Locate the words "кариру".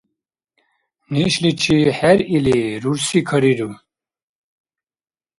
3.29-3.69